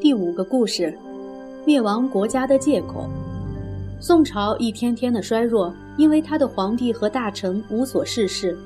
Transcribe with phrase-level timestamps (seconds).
[0.00, 0.96] 第五个故事：
[1.64, 3.10] 灭亡国家的借口。
[3.98, 8.56] 宋朝一天天的衰弱，因为他的皇帝和大臣无所事事，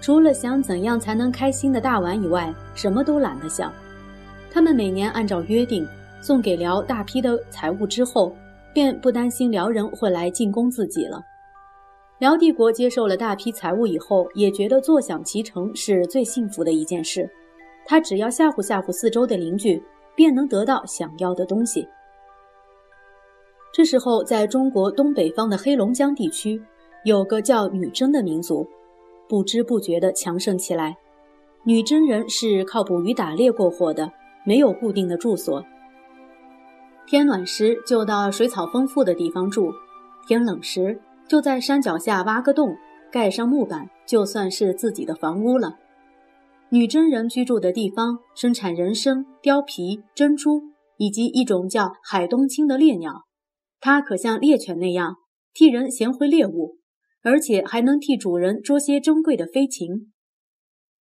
[0.00, 3.70] 除了想怎样才能开心的大玩以外，什么都懒得想。
[4.50, 5.86] 他们每年按照约定
[6.22, 8.34] 送给辽大批的财物之后，
[8.72, 11.20] 便不担心辽人会来进攻自己了。
[12.18, 17.28] 辽帝国接受了大批财物以后，也觉得坐享其成是最幸福的一件事。
[17.84, 19.82] 他只要吓唬吓唬四周的邻居。
[20.18, 21.86] 便能得到想要的东西。
[23.72, 26.60] 这时候，在中国东北方的黑龙江地区，
[27.04, 28.66] 有个叫女真的民族，
[29.28, 30.96] 不知不觉地强盛起来。
[31.62, 34.10] 女真人是靠捕鱼打猎过活的，
[34.44, 35.64] 没有固定的住所。
[37.06, 39.72] 天暖时就到水草丰富的地方住，
[40.26, 42.76] 天冷时就在山脚下挖个洞，
[43.12, 45.78] 盖上木板，就算是自己的房屋了。
[46.70, 50.64] 女真人居住的地方生产人参、貂皮、珍珠，
[50.98, 53.22] 以及一种叫海东青的猎鸟，
[53.80, 55.16] 它可像猎犬那样
[55.54, 56.76] 替人衔回猎物，
[57.22, 60.12] 而且还能替主人捉些珍贵的飞禽。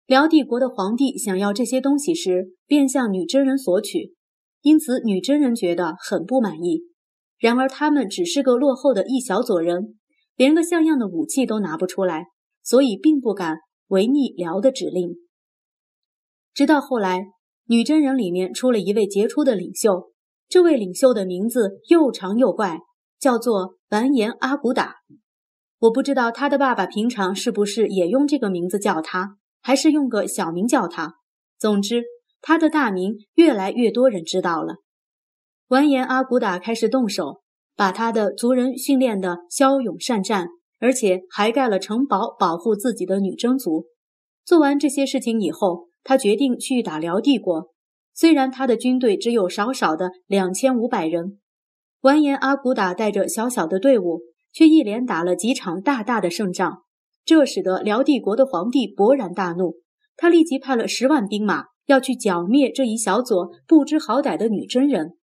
[0.05, 4.13] 辽帝国的皇帝想要这些东西时，便向女真人索取，
[4.61, 6.83] 因此女真人觉得很不满意。
[7.37, 9.95] 然而他们只是个落后的一小撮人，
[10.37, 12.27] 连个像样的武器都拿不出来，
[12.63, 13.57] 所以并不敢
[13.87, 15.17] 违逆辽的指令。
[16.57, 17.27] 直到后来，
[17.67, 20.11] 女真人里面出了一位杰出的领袖。
[20.49, 22.79] 这位领袖的名字又长又怪，
[23.19, 24.95] 叫做完颜阿骨打。
[25.77, 31.17] 我不知道他的爸爸平常是不是也用这个名字叫他，还是用个小名叫他。
[31.59, 32.03] 总之，
[32.41, 34.77] 他的大名越来越多人知道了。
[35.67, 37.41] 完颜阿骨打开始动手，
[37.75, 40.47] 把他的族人训练的骁勇善战，
[40.79, 43.85] 而且还盖了城堡保护自己的女真族。
[44.43, 45.86] 做完这些事情以后。
[46.07, 47.73] 他决定去打辽帝国，
[48.13, 51.41] 虽然他的军队只有少少的两千五百人，
[51.99, 54.21] 完颜阿骨打带着小小的队伍，
[54.53, 56.83] 却一连打了几场大大的胜仗，
[57.25, 59.81] 这使得辽帝国的皇帝勃然大怒，
[60.15, 65.17] 他立即派了十万兵马要去剿灭这一小撮不知好歹的女真人。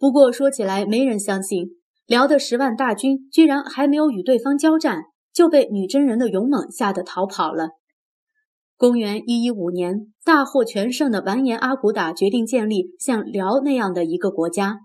[0.00, 1.76] 不过说起来，没人相信
[2.06, 7.68] 辽的十万大军居然还没有与对方交战，就被女真人的勇猛吓得逃跑了。
[8.80, 14.78] 公元一一五年，大获全胜的完颜阿骨打决定建立像辽那样的一个国家。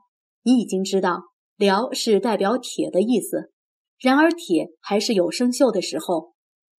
[0.43, 1.21] 你已经知道，
[1.55, 3.53] 辽是代表铁的意思。
[3.97, 6.33] 然而，铁还是有生锈的时候，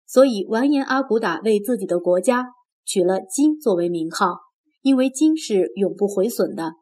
[0.06, 2.48] 所以完颜阿骨打为自己的国家
[2.84, 4.34] 取了金作为名号，
[4.82, 6.72] 因为金是永不毁损的。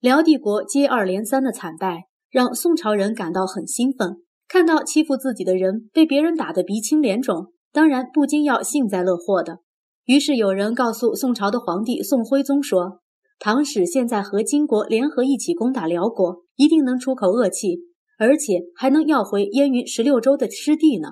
[0.00, 7.52] 辽帝国接二连三的惨败，让宋朝人感到很兴奋，看到欺负自己的人被别人打得鼻青脸肿。
[7.72, 9.58] 当然不禁要幸灾乐祸的。
[10.04, 13.00] 于是有人告诉宋朝的皇帝宋徽宗说
[13.38, 17.78] ：“唐使现在和金国联合一起攻打辽国，一定能出口恶气，
[18.18, 21.10] 而且还能要回燕云十六州的失地呢。”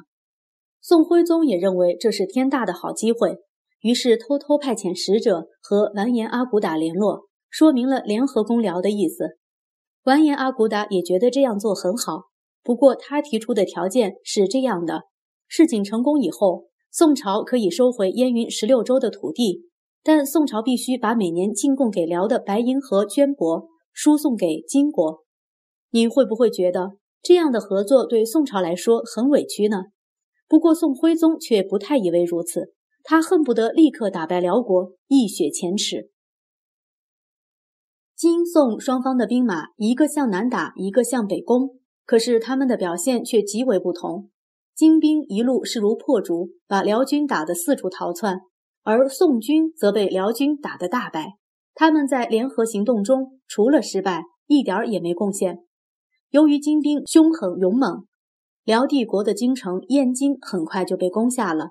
[0.80, 3.38] 宋徽宗也认为这是天大的好机会，
[3.82, 9.38] 于是偷偷派遣使者和完颜阿骨打联络，说明了联合攻辽的意思。
[10.04, 12.30] 完颜阿骨打也觉得这样做很好，
[12.62, 15.02] 不过他提出的条件是这样的。
[15.48, 19.64] 事情成功以后，宋朝可以收回燕云十六州的土地，
[20.04, 25.24] 但宋朝必须把每年进贡给辽的白银和绢帛输送给金国。
[25.90, 29.84] 你会不会觉得这样的合作对宋朝来说很委屈呢？
[30.46, 36.10] 不过宋徽宗却不太以为如此，他恨不得立刻打败辽国，一雪前耻。
[38.14, 44.30] 金宋双方的兵马，一个向南打，一个向北攻，可是他们的表现却极为不同。
[44.78, 48.42] 金兵一路势如破竹，把辽军打得四处逃窜，
[48.84, 51.32] 而宋军则被辽军打得大败。
[51.74, 55.64] 他们在联合行动中除了失败，一点儿也没贡献。
[56.30, 58.04] 由于金兵凶狠勇猛，
[58.62, 61.70] 辽帝国的京城燕京很快就被攻下了。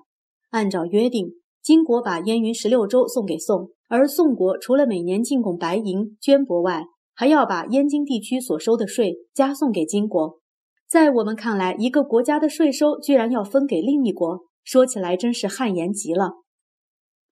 [0.50, 1.30] 按照约定，
[1.62, 6.84] 金国把燕云十六州送给宋，而宋国除了每年进贡白银绢帛外，
[7.14, 10.40] 还要把燕京地区所收的税加送给金国。
[10.88, 16.30] 在我们看来，一个国家的税收居然要分给另一国，说起来真是汗颜极了。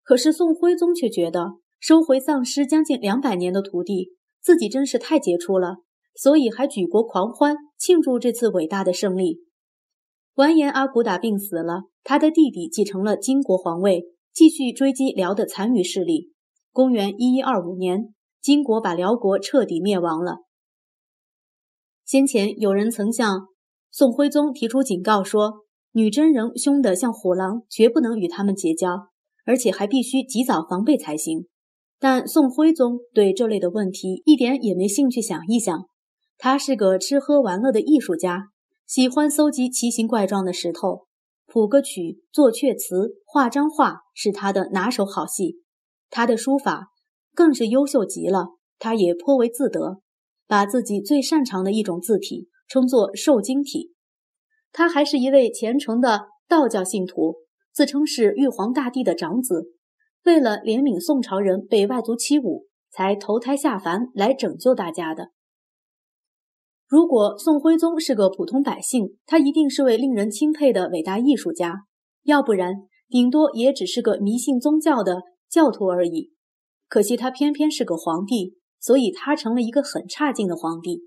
[0.02, 4.10] 可是宋徽宗却觉得收回丧失将近两百年的土地，
[4.42, 5.76] 自己真是太杰出了，
[6.14, 9.40] 所以还举国狂欢庆祝这次伟大的胜利。
[10.34, 14.04] 完颜阿骨打病死了，他的弟弟继承了金国皇位，
[14.34, 16.30] 继续追击辽的残余势力。
[16.72, 18.12] 公元一一二五年，
[18.42, 20.40] 金国把辽国彻底灭亡了。
[22.06, 23.48] 先前有人曾向
[23.90, 29.08] 宋徽宗提出警告说，女真人凶得像虎狼，绝不能与他们结交，
[29.44, 31.48] 而且还必须及早防备才行。
[31.98, 35.86] 但宋徽宗对这类的问题一点也没兴趣想一想。
[36.38, 38.50] 他是个吃喝玩乐的艺术家，
[38.86, 41.06] 喜欢搜集奇形怪状的石头，
[41.46, 45.56] 谱个曲、作阙词、画张画是他的拿手好戏。
[46.08, 46.92] 他的书法
[47.34, 50.02] 更是优秀极了，他也颇为自得，
[50.46, 53.92] 把自己最擅长的一种字体称作瘦金体。
[54.72, 57.36] 他还是一位虔诚的道教信徒，
[57.72, 59.72] 自称是玉皇大帝的长子。
[60.24, 65.30] 为了怜悯宋朝人被外族欺侮，才投胎下凡来拯救大家的。
[66.88, 71.70] 如果宋徽宗是个普通百姓，他一定是位令人钦佩的伟大艺术家；
[72.24, 72.74] 要不然，
[73.08, 76.32] 顶多也只是个迷信宗教的教徒而已。
[76.88, 78.56] 可惜他偏偏是个皇帝，
[78.86, 81.00] 所以他成了一个很差劲的皇帝。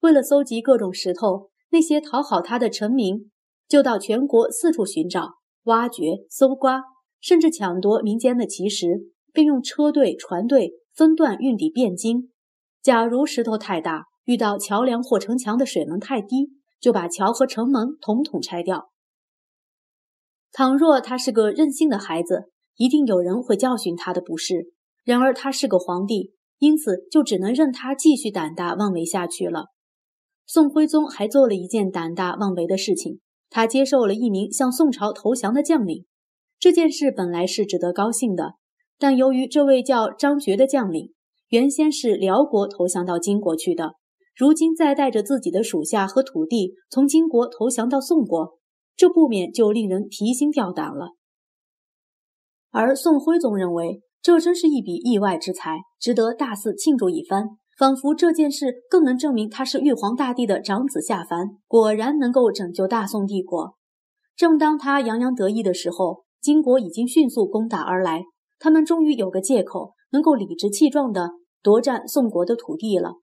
[0.00, 3.30] 为了搜集各种石头，那些讨好他的臣民
[3.68, 5.34] 就到全国四处寻找、
[5.66, 6.82] 挖掘、搜刮。
[7.20, 12.32] 甚至抢夺民间的奇石，并用车队、船队分段运抵汴京。
[12.82, 16.50] 假如石头太大，遇到桥梁或城墙的水门太低，
[16.80, 18.90] 就把桥和城门统统拆掉。
[20.52, 24.72] 倘若他是个任性的孩子，一定有人会教训他的不是。
[25.04, 26.34] 然而他是个皇帝，
[26.64, 29.66] 因此就只能任他继续胆大妄为下去了。
[30.46, 33.20] 宋徽宗还做了一件胆大妄为的事情，
[33.50, 36.06] 他接受了一名向宋朝投降的将领。
[36.58, 38.54] 这件事本来是值得高兴的，
[38.98, 41.12] 但由于这位叫张觉的将领
[41.48, 43.96] 原先是辽国投降到金国去的，
[44.34, 48.58] 如今再带着自己的属下和土地从金国投降到宋国，
[48.96, 51.10] 这不免就令人提心吊胆了。
[52.70, 63.74] 而宋徽宗认为这真是一笔意外之财，值得大肆庆祝一番，仿佛这件事更能证明他是玉皇大帝的长子下凡，果然能够拯救大宋帝国。
[64.34, 68.22] 正当他洋洋得意的时候，金国已经迅速攻打而来，
[68.58, 71.32] 他们终于有个借口，能够理直气壮地
[71.62, 73.16] 夺占宋国的土地了。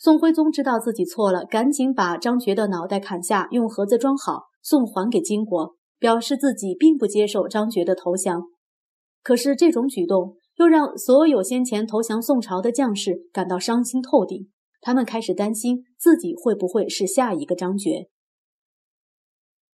[0.00, 8.42] 宋徽宗知道自己错了，赶紧把张觉的脑袋砍下，用盒子装好，送还给金国，表示自己并不接受张觉的投降。
[9.24, 14.48] 可是这种举动又让所有先前投降宋朝的将士感到伤心透顶，
[14.80, 18.08] 他们开始担心自己会不会是下一个张觉。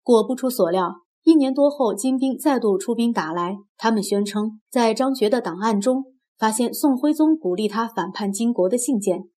[0.02, 1.02] 果不出所料。
[1.22, 3.58] 一年多后，金兵再度出兵打来。
[3.76, 6.04] 他们宣称，在张觉的档案中
[6.38, 9.28] 发现宋徽宗鼓励他反叛金国的信件。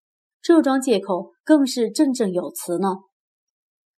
[0.41, 2.99] 这桩借口更是振振有词呢。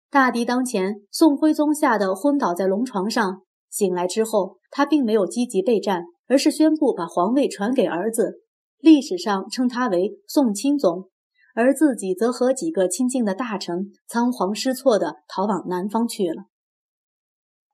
[0.09, 3.43] 大敌当前，宋徽宗吓得昏倒在龙床上。
[3.75, 8.39] 醒来之后，他并没有积极备战，而是宣布把皇位传给儿子，
[8.79, 11.09] 历史上称他为宋钦宗，
[11.53, 16.43] 而自己则和几个亲近的大臣仓皇失措地逃往南方去了。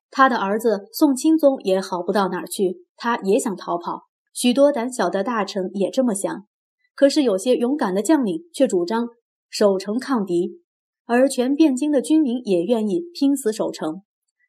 [0.09, 4.05] 他的儿子宋钦宗也好不到哪儿去，他也想逃跑。
[4.33, 6.47] 许多胆小的大臣也这么想，
[6.95, 9.07] 可是有些勇敢的将领却主张
[9.51, 10.63] 守城抗敌，
[11.05, 14.01] 而全汴京的军民也愿意拼死守城。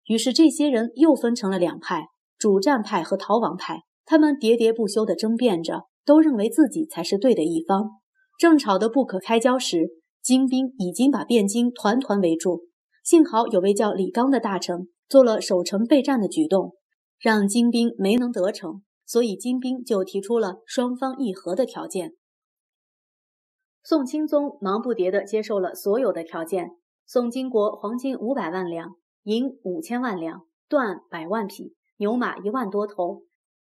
[0.06, 3.82] 于是这些人又分成了两派：主战派和逃亡派。
[4.04, 7.90] 他们喋喋不休地争辩着，都认为自己才是对的一方。
[8.38, 9.90] 正吵得不可开交时，
[10.22, 12.64] 金兵已经把汴京团团围住。
[13.04, 14.88] 幸好有位叫李纲的大臣。
[15.08, 16.74] 做了守城备战的举动，
[17.18, 22.14] 让金兵没能得逞，所以金兵就提出了双方议和的条件。
[23.82, 26.70] 宋钦宗忙不迭地接受了所有的条件，
[27.04, 33.22] 宋金国黄金五百万两，银五千万两，缎百万匹，牛马一万多头，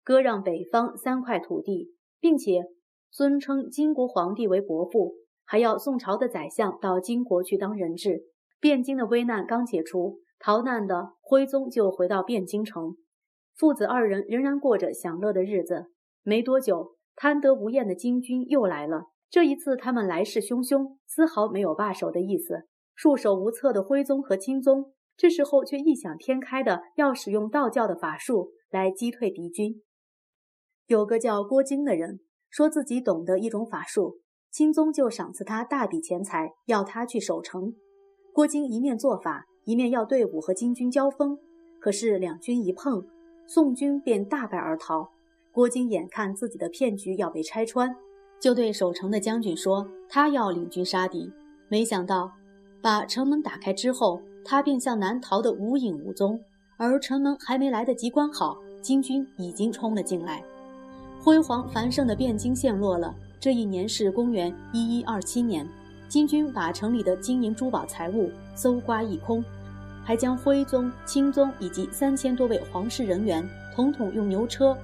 [0.03, 1.89] 割让北方三块土地，
[2.19, 2.63] 并且
[3.11, 5.15] 尊称金国皇帝为伯父，
[5.45, 8.23] 还要宋朝的宰相到金国去当人质。
[8.61, 10.19] 汴京的危难刚解除。
[10.43, 12.95] 逃难的徽宗就回到汴京城，
[13.55, 15.91] 父子二人仍然过着享乐的日子。
[16.23, 19.03] 没多久，贪得无厌的金军又来了。
[19.29, 22.63] 这一次，他们来势汹汹，丝毫没有罢手的意思。
[22.95, 29.81] 束手无策的徽宗和钦宗，这时候却异想天开的要使用道教的法术来击退敌军。
[30.87, 34.19] 有个叫郭京的人，说自己懂得一种法术，
[34.51, 37.73] 钦宗就赏赐他大笔钱财，要他去守城。
[38.33, 39.45] 郭京一面做法。
[39.63, 41.37] 一面要队伍和金军交锋，
[41.79, 43.05] 可是两军一碰，
[43.45, 45.07] 宋军便大败而逃。
[45.51, 47.95] 郭京眼看自己的骗局要被拆穿，
[48.39, 51.31] 就对守城的将军说：“他要领军杀敌。”
[51.69, 52.31] 没想到，
[52.81, 56.39] 把城门打开之后，他便向南逃得无影无踪。
[56.77, 60.43] 而城门还没来得及关好，金军已经冲了进来，
[61.21, 63.13] 辉煌繁盛的汴京陷落了。
[63.39, 65.67] 这一年是公元一一二七年。
[66.07, 69.43] 金军把城里的金银珠宝财物搜刮一空，
[70.03, 74.75] 还将徽宗、钦宗以及三千多位皇室人员统统用牛车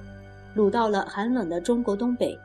[0.56, 2.38] 掳到了寒冷的中国东北。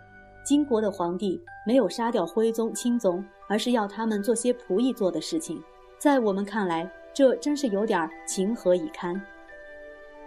[0.44, 5.62] 金国的皇帝没有杀掉徽宗、钦宗，而是要他们做些仆役做的事情。
[5.98, 9.22] 在我们看来，这真是有点情何以堪。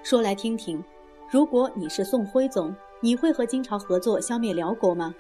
[0.03, 0.83] 说来听听，
[1.29, 5.13] 如果你是宋徽宗，你会和金朝合作消灭辽国吗？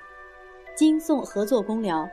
[0.76, 2.08] 金宋合作公辽，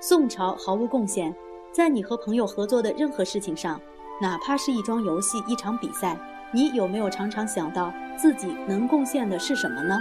[0.00, 1.34] 宋朝毫无贡献。
[1.72, 3.80] 在你和朋友合作的任何事情上，
[4.20, 6.18] 哪怕是一桩游戏、一场比赛，
[6.52, 9.98] 你有没有常常想到自己能贡献的是什么呢？